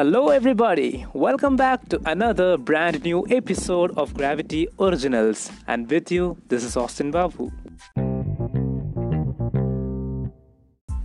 [0.00, 1.04] Hello, everybody.
[1.12, 5.50] Welcome back to another brand new episode of Gravity Originals.
[5.66, 7.50] And with you, this is Austin Babu.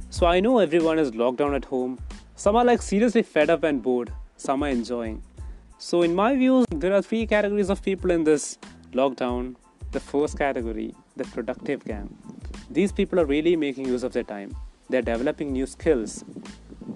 [0.09, 1.99] So, I know everyone is locked down at home.
[2.35, 5.21] Some are like seriously fed up and bored, some are enjoying.
[5.77, 8.57] So, in my views, there are three categories of people in this
[8.93, 9.57] lockdown.
[9.91, 12.17] The first category, the productive gang.
[12.69, 14.55] These people are really making use of their time,
[14.89, 16.23] they're developing new skills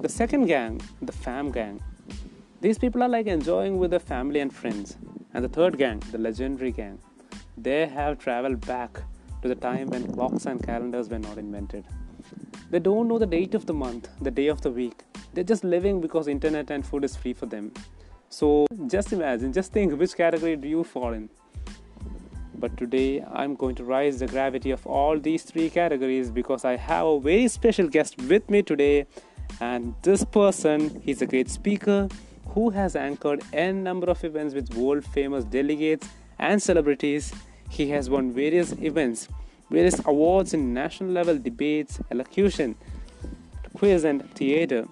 [0.01, 1.81] the second gang, the fam gang.
[2.61, 4.97] These people are like enjoying with their family and friends.
[5.33, 6.99] And the third gang, the legendary gang,
[7.57, 9.01] they have traveled back
[9.41, 11.85] to the time when clocks and calendars were not invented.
[12.69, 15.03] They don't know the date of the month, the day of the week.
[15.33, 17.71] They're just living because internet and food is free for them.
[18.27, 21.29] So just imagine, just think which category do you fall in?
[22.55, 26.75] But today I'm going to rise the gravity of all these three categories because I
[26.75, 29.07] have a very special guest with me today
[29.61, 32.09] and this person, he's a great speaker
[32.53, 37.33] who has anchored n number of events with world famous delegates and celebrities.
[37.69, 39.27] He has won various events,
[39.69, 42.75] various awards in national level debates, elocution,
[43.75, 44.87] quiz, and theater.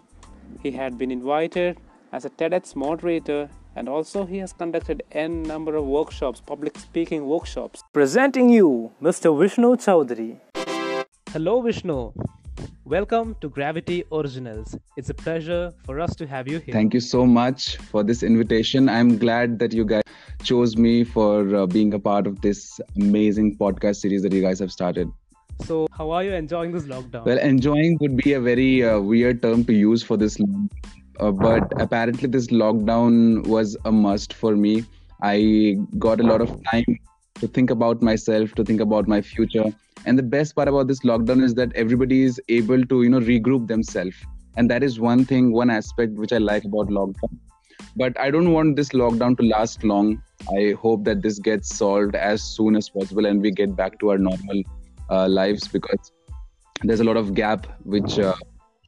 [0.61, 1.77] He had been invited
[2.11, 7.25] as a TEDx moderator and also he has conducted n number of workshops, public speaking
[7.25, 7.83] workshops.
[7.93, 9.37] Presenting you Mr.
[9.39, 10.39] Vishnu Chowdhury.
[11.31, 12.13] Hello Vishnu.
[12.87, 14.73] Welcome to Gravity Originals.
[14.95, 16.71] It's a pleasure for us to have you here.
[16.71, 18.87] Thank you so much for this invitation.
[18.87, 20.03] I'm glad that you guys
[20.41, 24.59] chose me for uh, being a part of this amazing podcast series that you guys
[24.59, 25.11] have started.
[25.65, 27.25] So, how are you enjoying this lockdown?
[27.25, 30.37] Well, enjoying would be a very uh, weird term to use for this,
[31.19, 34.85] uh, but apparently, this lockdown was a must for me.
[35.21, 36.85] I got a lot of time
[37.39, 39.65] to think about myself, to think about my future.
[40.05, 43.19] And the best part about this lockdown is that everybody is able to you know
[43.19, 44.15] regroup themselves.
[44.55, 47.37] And that is one thing one aspect which i like about lockdown.
[47.95, 50.21] But i don't want this lockdown to last long.
[50.57, 54.11] I hope that this gets solved as soon as possible and we get back to
[54.11, 54.63] our normal
[55.09, 56.11] uh, lives because
[56.83, 58.35] there's a lot of gap which uh,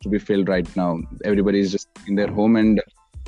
[0.01, 0.99] to be filled right now.
[1.25, 2.81] Everybody is just in their home and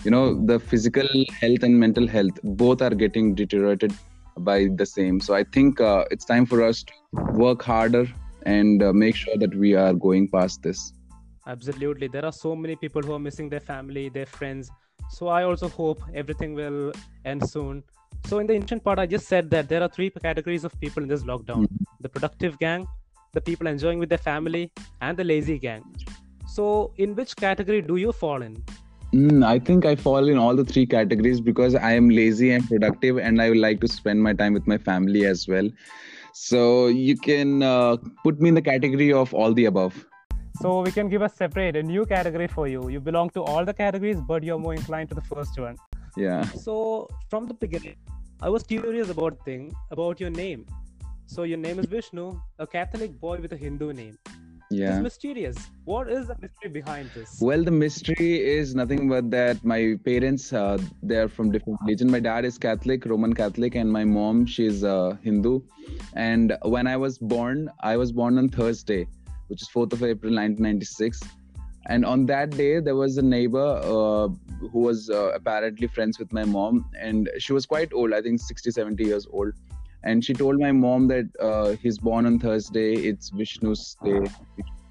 [0.04, 1.08] you know the physical
[1.40, 3.94] health and mental health both are getting deteriorated
[4.40, 5.20] by the same.
[5.20, 6.94] So I think uh, it's time for us to
[7.34, 8.08] work harder
[8.46, 10.94] and uh, make sure that we are going past this.
[11.48, 12.08] Absolutely.
[12.08, 14.72] There are so many people who are missing their family, their friends.
[15.10, 16.92] So I also hope everything will
[17.26, 17.84] end soon.
[18.26, 21.02] So in the ancient part, I just said that there are three categories of people
[21.02, 21.84] in this lockdown: mm-hmm.
[22.00, 22.88] the productive gang,
[23.34, 24.72] the people enjoying with their family,
[25.02, 25.84] and the lazy gang.
[26.48, 28.64] So in which category do you fall in?
[29.14, 32.66] Mm, I think I fall in all the three categories because I am lazy and
[32.68, 35.70] productive, and I like to spend my time with my family as well.
[36.34, 40.06] So you can uh, put me in the category of all the above.
[40.62, 42.88] So we can give a separate, a new category for you.
[42.88, 45.76] You belong to all the categories, but you're more inclined to the first one.
[46.16, 46.44] Yeah.
[46.44, 47.98] So from the beginning,
[48.42, 50.66] I was curious about thing about your name.
[51.26, 54.18] So your name is Vishnu, a Catholic boy with a Hindu name
[54.72, 54.94] yeah.
[54.94, 55.58] it's mysterious.
[55.86, 57.40] What is the mystery behind this?
[57.42, 62.10] Well the mystery is nothing but that my parents uh, they're from different religion.
[62.12, 65.62] My dad is catholic roman catholic and my mom she's uh, hindu.
[66.14, 69.08] And when i was born i was born on thursday
[69.48, 71.22] which is 4th of april 1996
[71.88, 74.28] and on that day there was a neighbor uh,
[74.72, 76.86] who was uh, apparently friends with my mom.
[77.00, 79.54] And she was quite old i think 60 70 years old
[80.04, 82.94] and she told my mom that uh, he's born on Thursday.
[82.94, 84.22] It's Vishnu's day.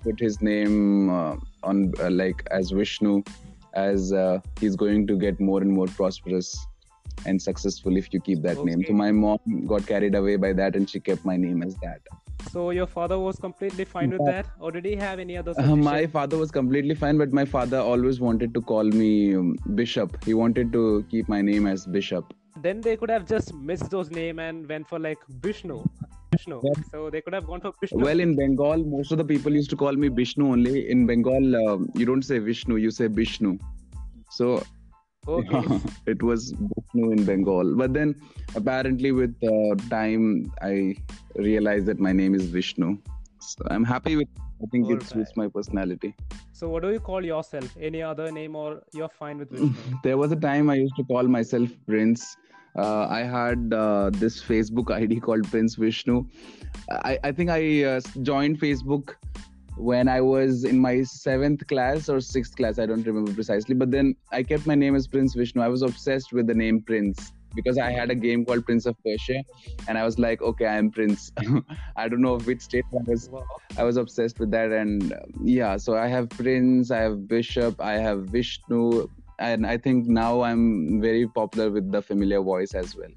[0.03, 3.23] Put his name uh, on uh, like as Vishnu,
[3.75, 6.67] as uh, he's going to get more and more prosperous
[7.27, 8.71] and successful if you keep that okay.
[8.71, 8.85] name.
[8.87, 12.01] So my mom got carried away by that, and she kept my name as that.
[12.51, 15.53] So your father was completely fine with that, or did he have any other?
[15.59, 19.57] Uh, my father was completely fine, but my father always wanted to call me um,
[19.75, 20.25] Bishop.
[20.25, 22.33] He wanted to keep my name as Bishop
[22.63, 25.85] then they could have just missed those name and went for like Bishnu.
[26.47, 26.73] Yeah.
[26.91, 28.03] So they could have gone for Bishnu.
[28.03, 30.91] Well, in Bengal, most of the people used to call me Bishnu only.
[30.91, 33.59] In Bengal, uh, you don't say Vishnu, you say Bishnu.
[34.31, 34.63] So
[35.27, 35.49] okay.
[35.51, 37.75] yeah, it was Bishnu in Bengal.
[37.77, 38.15] But then
[38.55, 40.95] apparently, with uh, time, I
[41.35, 42.99] realized that my name is Vishnu.
[43.41, 44.29] So I'm happy with.
[44.63, 45.37] I think All it suits right.
[45.37, 46.15] my personality.
[46.53, 47.75] So, what do you call yourself?
[47.81, 49.73] Any other name, or you're fine with Vishnu?
[50.05, 52.37] there was a time I used to call myself Prince.
[52.77, 56.25] Uh, I had uh, this Facebook ID called Prince Vishnu.
[56.91, 59.15] I, I think I uh, joined Facebook
[59.77, 62.79] when I was in my seventh class or sixth class.
[62.79, 63.75] I don't remember precisely.
[63.75, 65.63] But then I kept my name as Prince Vishnu.
[65.63, 68.97] I was obsessed with the name Prince because I had a game called Prince of
[69.05, 69.43] Persia,
[69.89, 71.33] and I was like, okay, I am Prince.
[71.97, 73.31] I don't know which state I was.
[73.77, 75.77] I was obsessed with that, and uh, yeah.
[75.77, 79.09] So I have Prince, I have Bishop, I have Vishnu,
[79.41, 83.11] and I think now I'm very popular with the familiar voice as well.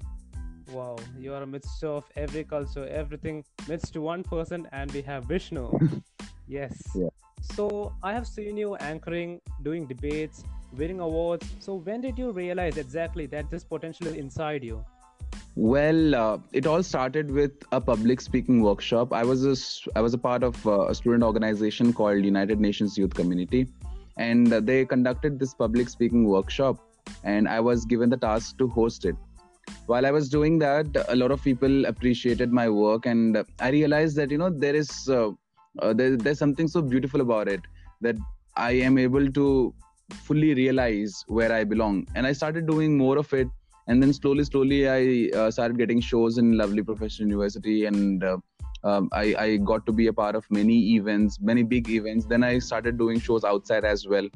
[0.72, 5.02] Wow, you are a mixture of every culture, everything mixed to one person, and we
[5.02, 5.70] have Vishnu.
[6.48, 6.82] yes.
[6.94, 7.08] Yeah.
[7.42, 10.42] So I have seen you anchoring, doing debates,
[10.76, 11.46] winning awards.
[11.60, 14.84] So when did you realize exactly that this potential is inside you?
[15.56, 19.12] Well, uh, it all started with a public speaking workshop.
[19.12, 19.54] I was a,
[19.96, 23.68] I was a part of uh, a student organization called United Nations Youth Community,
[24.16, 26.78] and they conducted this public speaking workshop,
[27.22, 29.16] and I was given the task to host it.
[29.86, 34.16] While I was doing that, a lot of people appreciated my work, and I realized
[34.16, 35.30] that you know there is uh,
[35.80, 37.60] uh there, there's something so beautiful about it
[38.00, 38.16] that
[38.56, 39.74] I am able to
[40.22, 43.48] fully realize where I belong, and I started doing more of it
[43.86, 48.36] and then slowly slowly i uh, started getting shows in lovely professional university and uh,
[48.84, 52.26] um, I, I got to be a part of many events many big events.
[52.26, 54.28] Then i started doing shows outside as well.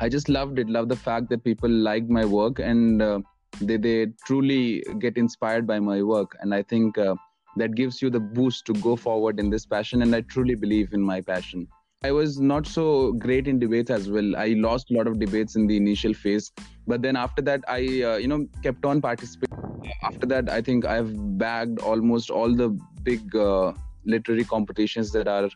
[0.00, 3.20] I just loved it loved the fact that people liked my work and uh,
[3.60, 6.36] they, they truly get inspired by my work.
[6.40, 7.14] And i think uh,
[7.56, 10.92] that gives you the boost to go forward in this passion and i truly believe
[10.92, 11.68] in my passion.
[12.02, 14.34] I was not so great in debates as well.
[14.34, 16.50] I lost a lot of debates in the initial phase,
[16.86, 19.58] but then after that, I uh, you know kept on participating.
[20.02, 22.70] After that, I think I've bagged almost all the
[23.02, 23.74] big uh,
[24.04, 25.48] literary competitions that are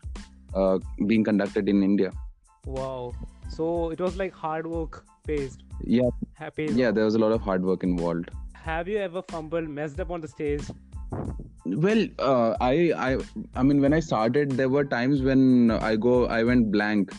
[0.53, 2.11] uh, being conducted in India.
[2.65, 3.13] Wow!
[3.49, 5.63] So it was like hard work based.
[5.83, 6.09] Yeah.
[6.33, 6.65] Happy.
[6.65, 8.29] Yeah, there was a lot of hard work involved.
[8.53, 10.63] Have you ever fumbled, messed up on the stage,
[11.65, 13.17] well uh, i i
[13.55, 17.11] i mean when i started there were times when i go i went blank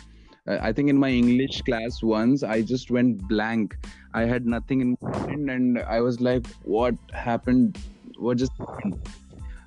[0.46, 3.76] uh, i think in my english class once i just went blank
[4.14, 7.76] i had nothing in mind and i was like what happened
[8.18, 8.96] what just happened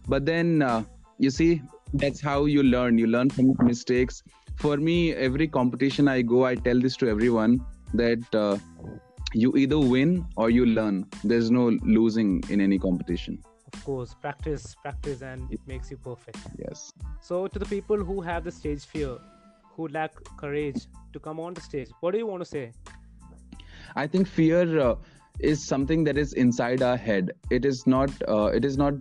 [0.08, 0.82] but then uh,
[1.20, 1.62] you see
[1.94, 2.98] that's how you learn.
[2.98, 4.24] You learn from mistakes.
[4.56, 7.60] For me every competition i go i tell this to everyone
[7.94, 8.58] that uh,
[9.34, 11.06] you either win or you learn.
[11.24, 13.42] There's no losing in any competition.
[13.74, 16.40] Of course practice practice and it makes you perfect.
[16.58, 16.92] Yes.
[17.22, 19.18] So to the people who have the stage fear
[19.76, 22.72] who lack courage to come on the stage what do you want to say?
[23.96, 24.96] I think fear uh,
[25.40, 27.32] is something that is inside our head.
[27.50, 28.94] It is not uh, it is not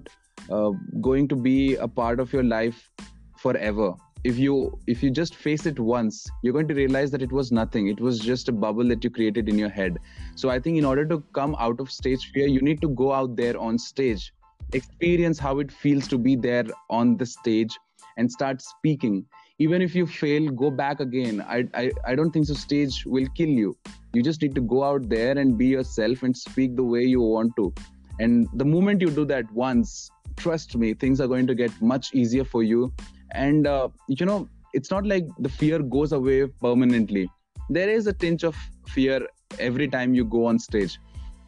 [0.50, 0.70] uh,
[1.00, 2.90] going to be a part of your life
[3.36, 3.94] forever.
[4.24, 7.52] If you if you just face it once you're going to realize that it was
[7.52, 7.86] nothing.
[7.88, 9.98] It was just a bubble that you created in your head.
[10.34, 13.12] So i think in order to come out of stage fear you need to go
[13.12, 14.32] out there on stage.
[14.72, 17.78] Experience how it feels to be there on the stage
[18.16, 19.24] and start speaking.
[19.60, 21.40] Even if you fail go back again.
[21.42, 23.76] I, I i don't think so stage will kill you.
[24.14, 27.20] You just need to go out there and be yourself and speak the way you
[27.20, 27.72] want to.
[28.18, 32.14] And the moment you do that once trust me things are going to get much
[32.14, 32.92] easier for you.
[33.32, 37.30] And uh, you know it's not like the fear goes away permanently.
[37.70, 38.56] There is a tinge of
[38.86, 39.26] fear
[39.58, 40.98] every time you go on stage.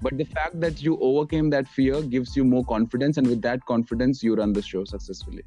[0.02, 3.64] But the fact that you overcame that fear gives you more confidence and with that
[3.66, 5.44] confidence you run the show successfully.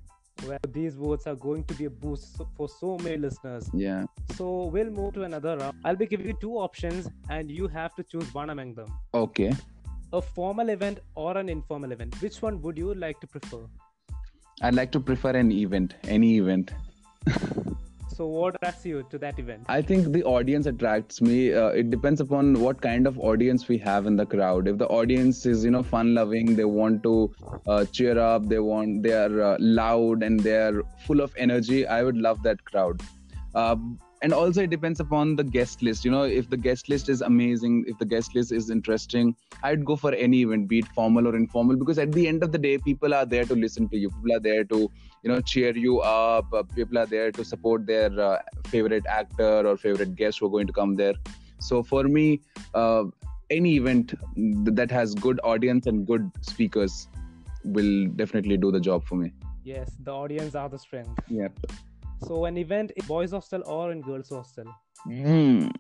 [0.48, 3.70] Well these words are going to be a boost for so many listeners.
[3.74, 4.06] Yeah.
[4.36, 5.78] So we'll move to another round.
[5.84, 8.88] I'll be giving you two options and you have to choose one among them.
[9.14, 9.54] Okay
[10.14, 12.22] a formal event or an informal event?
[12.22, 13.62] Which one would you like to prefer?
[14.62, 16.72] I'd like to prefer an event any event.
[18.16, 19.66] So what attracts you to that event?
[19.68, 21.52] I think the audience attracts me.
[21.52, 24.68] Uh, it depends upon what kind of audience we have in the crowd.
[24.68, 27.34] If the audience is you know fun loving they want to
[27.68, 31.88] uh, cheer up they want they are uh, loud and they are full of energy
[31.88, 33.02] i would love that crowd.
[33.56, 33.78] Uh,
[34.24, 36.06] and also it depends upon the guest list.
[36.06, 39.36] You know if the guest list is amazing if the guest list is interesting
[39.70, 42.52] i'd go for any event be it formal or informal because at the end of
[42.54, 44.10] the day people are there to listen to you.
[44.10, 44.80] People are there to
[45.24, 46.54] you know cheer you up.
[46.54, 50.50] Uh, people are there to support their uh, favorite actor or favorite guest who are
[50.58, 51.16] going to come there.
[51.60, 52.42] So for me
[52.74, 53.06] uh,
[53.50, 54.14] any event
[54.76, 57.08] that has good audience and good speakers
[57.64, 59.34] will definitely do the job for me.
[59.64, 61.20] Yes the audience are the strength.
[61.30, 61.60] Yep
[62.26, 64.66] so an event in boys hostel or in girls hostel?
[65.08, 65.72] Mm,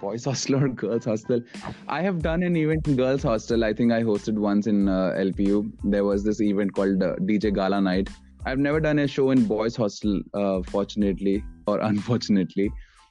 [0.00, 1.40] boys hostel or girls hostel?
[1.88, 3.64] I have done an event in girls hostel.
[3.64, 5.72] I think I hosted once in uh, LPU.
[5.84, 8.10] There was this event called uh, DJ Gala Night.
[8.44, 12.70] I've never done a show in boys hostel, uh, fortunately or unfortunately.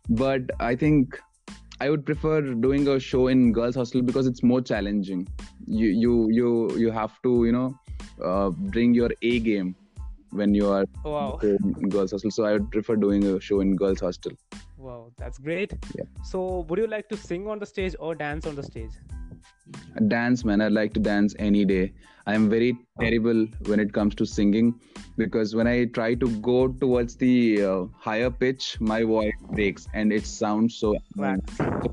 [0.09, 1.19] But I think
[1.81, 5.27] I would prefer doing a show in girls hostel because it's more challenging.
[5.65, 7.75] You you you you have to you know
[8.23, 9.75] uh, bring your A game
[10.35, 11.39] when you are wow.
[11.41, 12.31] in girls hostel.
[12.31, 14.33] So I would prefer doing a show in girls hostel.
[14.77, 15.73] Wow, that's great.
[15.95, 16.03] Yeah.
[16.23, 18.91] So would you like to sing on the stage or dance on the stage?
[20.07, 20.61] Dance, man.
[20.61, 21.93] I like to dance any day.
[22.27, 24.79] I am very terrible when it comes to singing
[25.17, 30.11] because when I try to go towards the uh, higher pitch, my voice breaks and
[30.11, 30.95] it sounds so.
[31.17, 31.37] So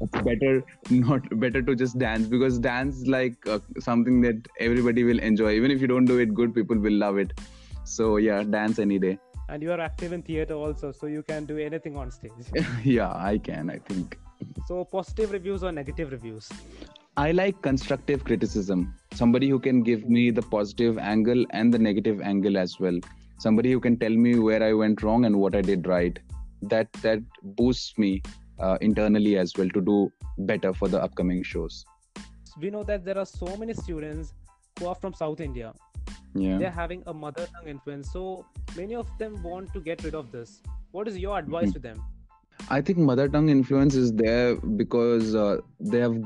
[0.00, 5.04] it's better not better to just dance because dance is like uh, something that everybody
[5.04, 5.52] will enjoy.
[5.52, 7.32] Even if you don't do it good, people will love it.
[7.84, 9.18] So yeah, dance any day.
[9.48, 12.32] And you are active in theater also, so you can do anything on stage.
[12.84, 13.70] yeah, I can.
[13.70, 14.18] I think.
[14.66, 16.48] so positive reviews or negative reviews?
[17.16, 18.94] I like constructive criticism.
[19.12, 22.98] Somebody who can give me the positive angle and the negative angle as well.
[23.38, 26.18] Somebody who can tell me where I went wrong and what I did right.
[26.62, 28.22] That that boosts me
[28.58, 31.84] uh, internally as well to do better for the upcoming shows.
[32.60, 34.32] We know that there are so many students
[34.78, 35.74] who are from South India.
[36.34, 36.58] Yeah.
[36.58, 38.46] They're having a mother tongue influence, so
[38.76, 40.62] many of them want to get rid of this.
[40.92, 41.72] What is your advice Mhm.
[41.74, 42.02] to them?
[42.70, 46.16] I think mother tongue influence is there because uh, they have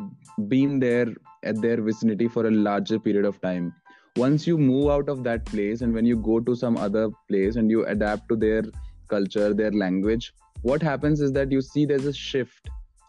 [0.49, 1.09] been there
[1.43, 3.73] at their vicinity for a larger period of time.
[4.17, 7.57] Once you move out of that place and when you go to some other place
[7.57, 8.63] and you adapt to their
[9.09, 10.33] culture, their language,
[10.63, 12.69] what happens is that you see there's a shift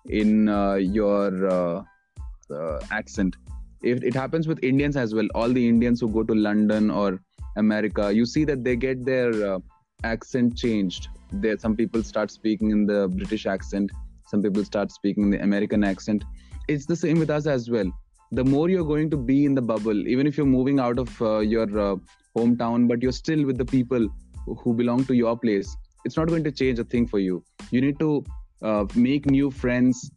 [0.09, 1.83] in uh, your uh,
[2.53, 3.35] uh, accent.
[3.81, 7.19] If it happens with Indians as well, all the Indians who go to London or
[7.55, 9.59] America, you see that they get their uh,
[10.03, 11.09] accent changed.
[11.31, 13.91] There some people start speaking in the british accent.
[14.27, 16.23] Some people start speaking in the american accent.
[16.67, 17.91] It's the same with us as well.
[18.31, 21.21] The more you're going to be in the bubble even if you're moving out of
[21.21, 21.95] uh, your uh,
[22.37, 24.07] hometown but you're still with the people
[24.45, 25.75] who belong to your place
[26.07, 27.43] it's not going to change a thing for you.
[27.71, 28.23] You need to
[28.61, 30.11] uh, make new friends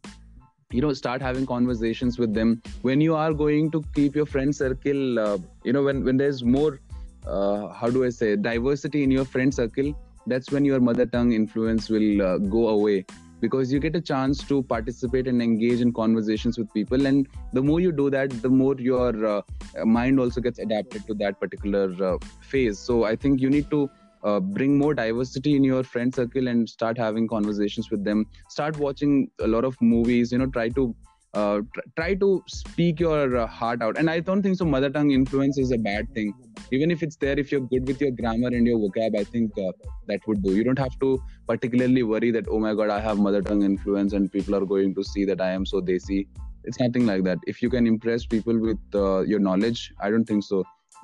[0.71, 2.61] you know start having conversations with them.
[2.81, 6.43] When you are going to keep your friend circle uh, you know when when there's
[6.43, 6.79] more
[7.25, 9.93] uh, how do i say diversity in your friend circle
[10.27, 13.05] that's when your mother tongue influence will uh, go away.
[13.39, 17.07] Because you get a chance to participate and engage in conversations with people.
[17.07, 19.41] And the more you do that the more your uh,
[19.83, 22.77] mind also gets adapted to that particular uh, phase.
[22.77, 23.89] So i think you need to
[24.23, 28.25] uh, bring more diversity in your friend circle and start having conversations with them.
[28.49, 30.95] Start watching a lot of movies you know try to
[31.33, 33.97] uh, tr- try to speak your uh, heart out.
[33.97, 36.33] And i don't think so mother tongue influence is a bad thing.
[36.71, 39.57] Even if it's there if you're good with your grammar and your vocab i think
[39.57, 39.71] uh,
[40.07, 40.55] that would do.
[40.55, 44.13] You don't have to particularly worry that oh my god i have mother tongue influence
[44.13, 46.27] and people are going to see that i am so desi.
[46.63, 47.39] It's nothing like that.
[47.47, 50.63] If you can impress people with uh, your knowledge i don't think so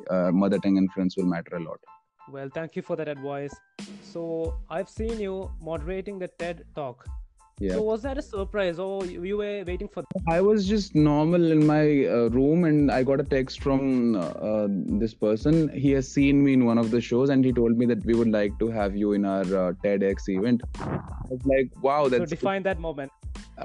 [0.10, 1.80] uh, mother tongue influence will matter a lot
[2.32, 3.56] Well, thank you for that advice.
[4.02, 7.06] So, I've seen you moderating the TED talk.
[7.60, 10.04] yeah So, was that a surprise or you were waiting for
[10.34, 11.84] I was just normal in my
[12.18, 14.20] uh, room and I got a text from uh,
[14.50, 14.68] uh,
[15.04, 15.70] this person.
[15.86, 18.14] He has seen me in one of the shows and he told me that we
[18.20, 20.62] would like to have you in our uh, TEDx event.
[20.80, 23.12] I was like, wow, So, that's define that moment.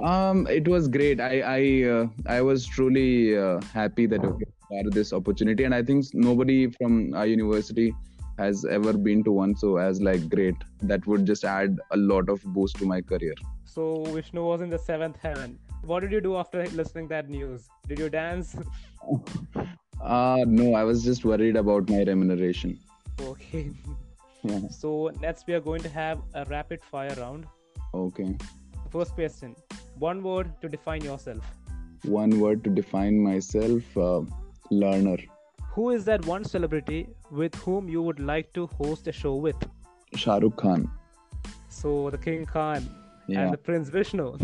[0.03, 1.21] um, it was great.
[1.21, 5.65] I I uh, I was truly uh, happy that I was part of this opportunity,
[5.65, 7.95] and I think nobody from our university
[8.43, 9.57] has ever been to one.
[9.65, 10.57] So as like great,
[10.93, 13.35] that would just add a lot of boost to my career.
[13.65, 13.85] So,
[14.15, 15.59] Vishnu was in the seventh heaven.
[15.91, 17.69] What did you do after listening that news?
[17.89, 18.57] Did you dance?
[20.13, 22.79] Uh no, I was just worried about my remuneration.
[23.21, 23.71] Okay.
[24.43, 24.69] Yeah.
[24.69, 27.47] So, next we are going to have a rapid fire round.
[27.95, 28.37] Okay.
[28.91, 29.55] First question
[30.07, 31.45] One word to define yourself.
[32.05, 34.23] One word to define myself: uh,
[34.71, 35.19] learner.
[35.77, 37.01] Who is that one celebrity
[37.41, 39.57] with whom you would like to host a show with?
[40.15, 40.91] Shah Rukh Khan.
[41.69, 42.89] So, the King Khan
[43.27, 44.37] Yeah, and the Prince Vishnu.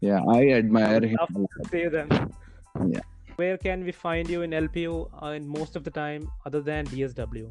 [0.00, 1.16] yeah, I admire him.
[1.20, 2.08] Love to see them.
[2.86, 3.00] Yeah.
[3.36, 6.86] Where can we find you in LPU uh, in most of the time other than
[6.86, 7.50] DSW?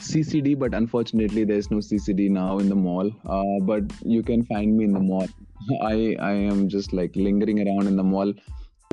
[0.00, 3.10] CCD, but unfortunately, there's no CCD now in the mall.
[3.24, 5.28] Uh, but you can find me in the mall.
[5.82, 8.32] I I am just like lingering around in the mall.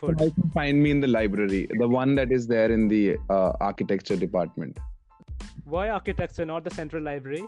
[0.02, 0.20] Good.
[0.22, 3.52] You can find me in the library, the one that is there in the uh,
[3.60, 4.78] architecture department.
[5.70, 7.46] Why architecture, not the central library?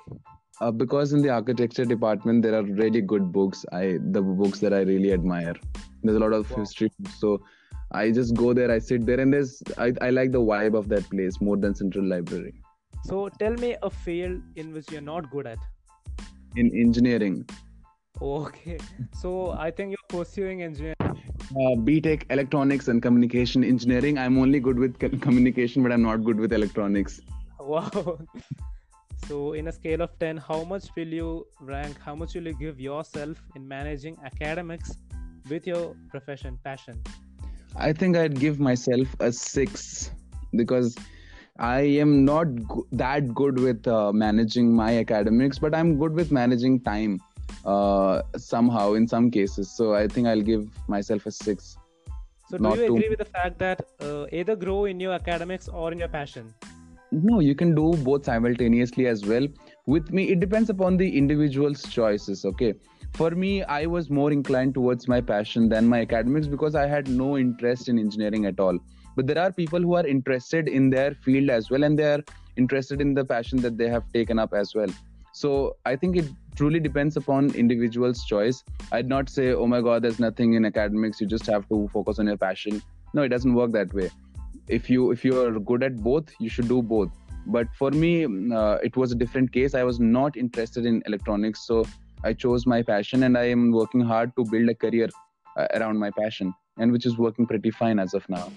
[0.59, 3.65] Uh, because in the architecture department there are really good books.
[3.71, 5.55] I the books that I really admire.
[6.03, 6.57] There's a lot of Wow.
[6.57, 7.31] history, so
[7.91, 8.69] I just go there.
[8.71, 11.73] I sit there, and there's I, I like the vibe of that place more than
[11.81, 12.53] central library.
[13.05, 15.57] So, tell me a field in which you're not good at.
[16.55, 17.45] In engineering,
[18.21, 18.77] Okay.
[19.13, 20.95] So, I think you're pursuing engineering.
[21.01, 24.17] uh, BTech electronics and communication engineering.
[24.19, 27.19] I'm only good with communication, but I'm not good with electronics.
[27.71, 28.19] Wow.
[29.27, 31.97] So, in a scale of 10, how much will you rank?
[32.03, 34.97] How much will you give yourself in managing academics
[35.49, 37.01] with your profession, passion?
[37.75, 40.11] I think I'd give myself a six
[40.55, 40.97] because
[41.59, 46.31] I am not go- that good with uh, managing my academics, but I'm good with
[46.31, 47.21] managing time
[47.63, 49.71] uh, somehow in some cases.
[49.71, 51.77] So I think I'll give myself a six.
[52.49, 55.69] So, do you too agree with the fact that uh, either grow in your academics
[55.69, 56.53] or in your passion?
[57.13, 59.45] No, you can do both simultaneously as well.
[59.85, 62.45] With me, it depends upon the individual's choices.
[62.45, 62.73] Okay.
[63.15, 67.09] For me, I was more inclined towards my passion than my academics because I had
[67.09, 68.79] no interest in engineering at all.
[69.17, 72.23] But there are people who are interested in their field as well, and they are
[72.55, 74.87] interested in the passion that they have taken up as well.
[75.33, 78.63] So I think it truly depends upon individual's choice.
[78.93, 81.19] I'd not say, oh my God, there's nothing in academics.
[81.19, 82.81] You just have to focus on your passion.
[83.13, 84.11] No, it doesn't work that way
[84.67, 87.09] if you if you are good at both you should do both.
[87.47, 89.73] But for me uh, it was a different case.
[89.73, 91.85] I was not interested in electronics so
[92.23, 95.07] i chose my passion and i am working hard to build a career
[95.57, 98.51] uh, around my passion and which is working pretty fine as of now.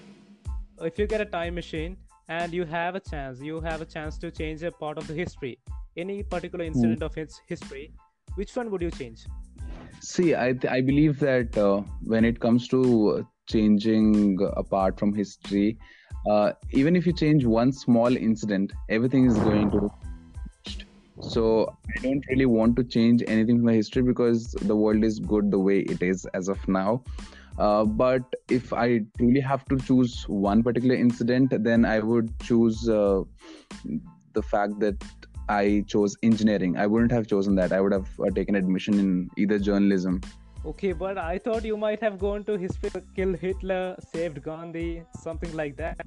[0.80, 1.96] If you get a time machine
[2.28, 5.14] and you have a chance, you have a chance to change a part of the
[5.14, 5.58] history,
[5.96, 7.92] any particular incident of its history,
[8.34, 9.26] which one would you change?
[10.00, 12.80] see i th- i believe that uh, when it comes to
[13.11, 15.79] uh, changing apart from history.
[16.29, 19.91] Uh, even if you change one small incident everything is going to
[21.21, 25.19] so i don't really want to change anything from my history because the world is
[25.21, 27.03] good the way it is as of now.
[27.59, 32.89] Uh, but if i truly have to choose one particular incident then i would choose
[32.89, 33.23] uh,
[34.33, 34.97] the fact that
[35.49, 36.77] i chose engineering.
[36.77, 37.73] I wouldn't have chosen that.
[37.73, 40.21] I would have uh, taken admission in either journalism
[40.66, 45.54] Okay, but I thought you might have gone to history, kill Hitler, saved Gandhi, something
[45.54, 46.00] like that.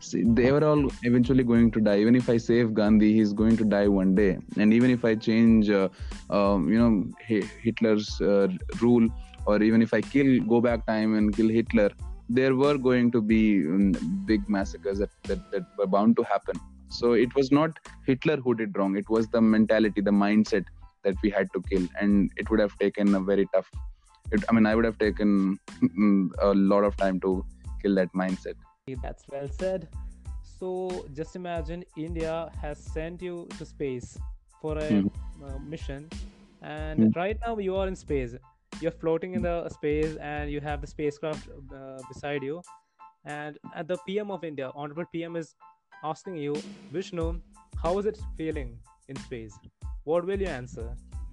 [0.00, 1.98] See, they were all eventually going to die.
[1.98, 4.38] Even if I save Gandhi, he's going to die one day.
[4.58, 5.88] And even if I change, uh,
[6.28, 8.48] um, you know, Hi- Hitler's uh,
[8.82, 9.08] rule,
[9.46, 11.90] or even if I kill, go back time and kill Hitler,
[12.28, 13.92] there were going to be um,
[14.26, 16.54] big massacres that, that, that were bound to happen.
[16.90, 18.96] So it was not Hitler who did wrong.
[18.96, 20.64] It was the mentality, the mindset
[21.08, 23.70] that we had to kill, and it would have taken a very tough.
[24.32, 27.44] It, I mean, I would have taken mm, a lot of time to
[27.82, 28.54] kill that mindset.
[29.02, 29.88] That's well said.
[30.58, 34.16] So just imagine India has sent you to space
[34.62, 35.10] for a Mhm.
[35.48, 36.08] uh, mission,
[36.62, 37.14] and Mhm.
[37.16, 38.36] right now you are in space.
[38.80, 41.48] You're floating in the space, and you have the spacecraft
[41.80, 42.62] uh, beside you.
[43.24, 45.54] And at the PM of India, Honorable PM is
[46.12, 46.54] asking you,
[46.90, 47.26] Vishnu,
[47.82, 49.58] how is it feeling in space?
[50.08, 50.88] What will you answer?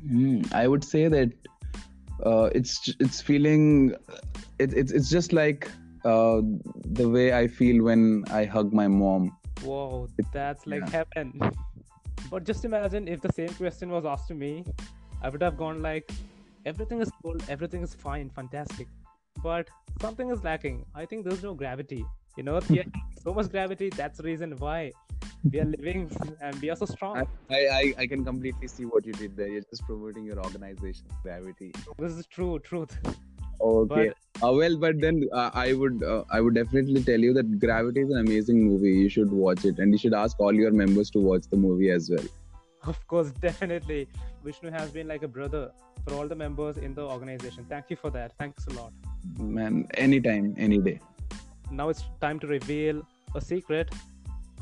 [0.05, 1.29] Hmm, I would say that
[2.25, 2.73] uh, it's
[3.05, 3.95] it's feeling
[4.59, 5.69] it, it's it's just like
[6.03, 6.41] uh,
[6.99, 9.31] the way I feel when I hug my mom.
[9.63, 10.97] Wow, that's like Yeah.
[10.97, 11.39] heaven.
[12.33, 14.51] But just imagine if the same question was asked to me,
[15.21, 16.11] I would have gone like,
[16.65, 18.87] everything is cool, everything is fine, fantastic.
[19.43, 19.69] But
[20.01, 20.85] something is lacking.
[21.03, 22.03] I think there's no gravity.
[22.35, 22.69] We have
[23.23, 23.89] so much gravity.
[24.01, 24.91] That's the reason why
[25.51, 26.09] we are living
[26.41, 27.27] and we are so strong.
[27.49, 29.47] I, I I can completely see what you did there.
[29.47, 31.71] You're just promoting your organization, gravity.
[31.97, 32.97] This is true, truth.
[33.61, 34.11] Okay.
[34.43, 38.01] uh, well, but then uh, I would uh, I would definitely tell you that Gravity
[38.01, 38.91] is an amazing movie.
[38.91, 41.89] You should watch it, and you should ask all your members to watch the movie
[41.89, 42.25] as well.
[42.83, 44.07] Of course, definitely.
[44.43, 45.71] Vishnu has been like a brother
[46.07, 47.65] for all the members in the organization.
[47.69, 48.33] Thank you for that.
[48.37, 48.91] Thanks a lot.
[49.39, 50.99] Man, anytime, any day.
[51.71, 53.01] Now it's time to reveal
[53.33, 53.93] a secret.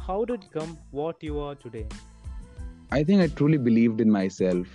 [0.06, 1.86] How did you become what you are today?
[2.92, 4.68] I think I truly believed in myself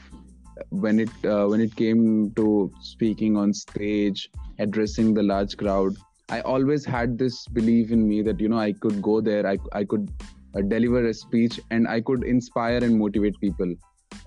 [0.71, 5.99] when it uh, when it came to speaking on stage, addressing the large crowd.
[6.31, 9.59] I always had this belief in me that you know I could go there, I
[9.73, 10.09] I could
[10.55, 13.75] uh, deliver a speech, and I could inspire and motivate people.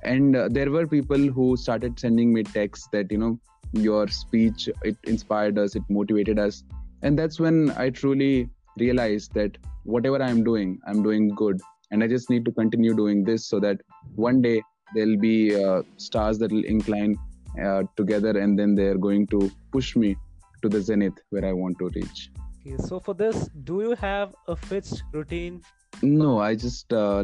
[0.03, 3.39] And uh, there were people who started sending me texts that you know
[3.73, 6.63] your speech it inspired us, it motivated us,
[7.01, 11.59] and that's when I truly realized that whatever I'm doing, I'm doing good.
[11.91, 13.81] And i just need to continue doing this so that
[14.15, 14.61] one day
[14.95, 17.17] there'll be uh, stars that will incline
[17.61, 20.15] uh, together and then they're going to push me
[20.61, 22.29] to the zenith where i want to reach.
[22.61, 25.61] Okay, so for this, do you have a fixed routine?
[26.01, 27.21] no i just uh,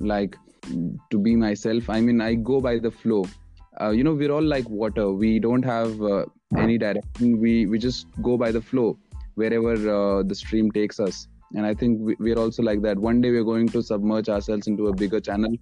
[0.00, 0.36] like
[1.10, 3.24] to be myself i mean i go by the flow.
[3.80, 5.10] Uh, you know we're all like water.
[5.10, 6.24] We don't have uh,
[6.56, 7.40] any direction.
[7.40, 8.98] We we just go by the flow
[9.36, 12.98] wherever uh, the stream takes us and i think we, we're also like that.
[12.98, 15.54] One day we're going to submerge ourselves into a bigger channel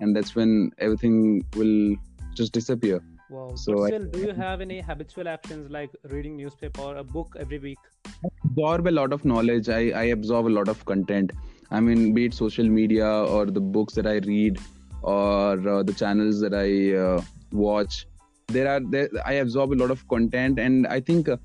[0.00, 1.96] and that's when everything will
[2.34, 3.00] just disappear.
[3.30, 3.54] Wow.
[3.54, 7.36] So but I- do you have any habitual actions like reading newspaper or a book
[7.38, 7.78] every week?
[8.06, 9.68] I absorb a lot of knowledge.
[9.68, 11.32] I, I absorb a lot of content.
[11.70, 14.58] I mean be it social media or the books that i read
[15.02, 17.20] or uh, the channels that i uh,
[17.52, 18.06] watch.
[18.48, 21.36] There are there, i absorb a lot of content and i think uh,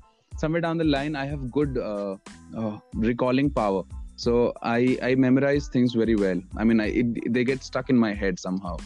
[0.42, 2.14] somewhere down the line i have good uh,
[2.60, 2.74] uh,
[3.08, 3.82] recalling power
[4.24, 7.98] so i i memorize things very well i mean I, it, they get stuck in
[8.06, 8.76] my head somehow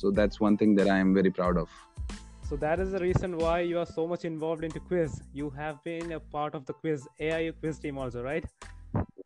[0.00, 1.68] so that's one thing that i am very proud of
[2.50, 5.12] So that is the reason why you are so much involved into quiz.
[5.32, 8.44] You have been a part of the quiz AIU quiz team also, right?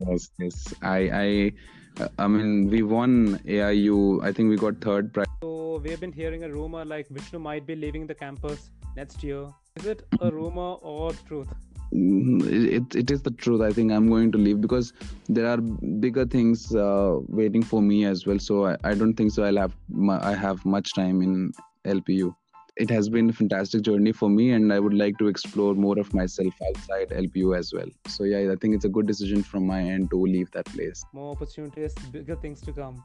[0.00, 0.74] Yes, yes.
[0.82, 4.22] I, I, I mean, we won AIU.
[4.22, 5.26] I think we got third prize.
[5.42, 9.24] So we have been hearing a rumor like Vishnu might be leaving the campus next
[9.24, 9.46] year.
[9.76, 11.48] Is it a rumor or truth?
[11.94, 12.44] Mm,
[12.78, 13.60] it, it is the truth.
[13.60, 14.92] I think I'm going to leave because
[15.28, 18.38] there are bigger things uh, waiting for me as well.
[18.38, 19.44] So I, I don't think so.
[19.44, 19.76] I'll have
[20.08, 21.52] I have much time in
[21.86, 22.34] LPU
[22.76, 25.98] it has been a fantastic journey for me and i would like to explore more
[25.98, 29.66] of myself outside lpu as well so yeah i think it's a good decision from
[29.66, 33.02] my end to leave that place more opportunities bigger things to come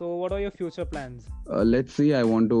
[0.00, 1.26] so what are your future plans?
[1.54, 2.14] Uh, let's see.
[2.14, 2.60] I want to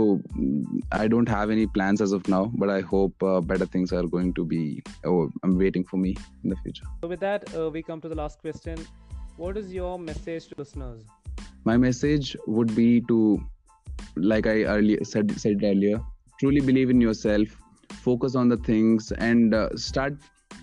[0.92, 4.02] i don't have any plans as of now but i hope uh, better things are
[4.14, 6.10] going to be oh, i'm waiting for me
[6.44, 6.84] in the future.
[7.00, 8.76] So with that uh, we come to the last question.
[9.36, 11.02] What is your message to listeners?
[11.64, 13.18] My message would be to
[14.32, 16.00] like i earlier said said earlier
[16.42, 17.56] truly believe in yourself
[18.08, 20.14] focus on the things and uh, start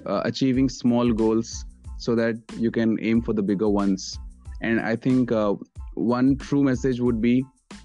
[0.05, 1.65] uh, achieving small goals
[1.97, 4.19] so that you can aim for the bigger ones.
[4.61, 5.55] And i think uh,
[5.97, 7.43] one true message would be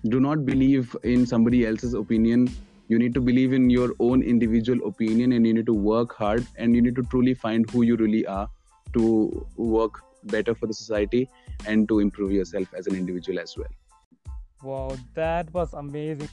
[0.09, 2.49] do not believe in somebody else's opinion
[2.89, 6.47] you need to believe in your own individual opinion and you need to work hard
[6.57, 8.49] and you need to truly find who you really are
[8.93, 11.29] to work better for the society
[11.67, 13.73] and to improve yourself as an individual as well
[14.63, 16.29] wow that was amazing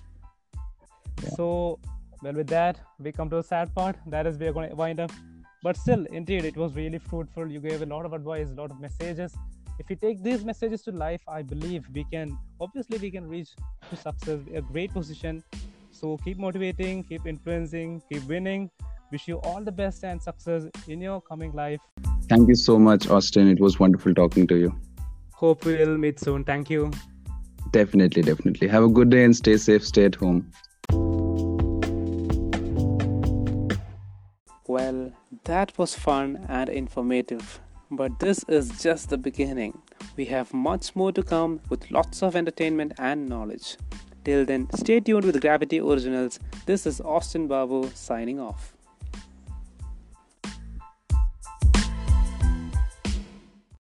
[1.36, 1.80] so,
[2.22, 3.98] well, with that, we come to the sad part.
[4.08, 5.12] That is, we are going to wind up.
[5.62, 7.48] But still, indeed, it was really fruitful.
[7.48, 9.36] You gave a lot of advice, a lot of messages.
[9.80, 13.52] If we take these messages to life, I believe we can, obviously, we can reach
[13.90, 15.42] to success, a great position.
[15.92, 18.70] So, keep motivating, keep influencing, keep winning.
[19.10, 21.80] Wish you all the best and success in your coming life.
[22.28, 23.48] Thank you so much, Austin.
[23.48, 24.76] It was wonderful talking to you.
[25.32, 26.44] Hope we'll meet soon.
[26.44, 26.92] Thank you.
[27.72, 28.68] Definitely, definitely.
[28.68, 30.52] Have a good day and stay safe, stay at home.
[34.68, 35.14] Well,
[35.46, 37.62] that was fun and informative.
[37.92, 39.82] But this is just the beginning.
[40.16, 43.78] We have much more to come with lots of entertainment and knowledge.
[44.24, 46.40] Till then, stay tuned with Gravity Originals.
[46.68, 48.76] This is Austin Babu signing off.